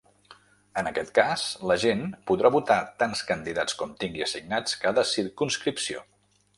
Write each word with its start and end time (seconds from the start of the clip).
En 0.81 0.87
aquest 0.91 1.11
cas 1.19 1.43
la 1.73 1.77
gent 1.83 2.01
podrà 2.31 2.51
votar 2.57 2.79
tants 3.05 3.23
candidats 3.33 3.79
com 3.83 3.95
tingui 4.03 4.29
assignats 4.31 4.83
cada 4.87 5.09
circumscripció. 5.15 6.07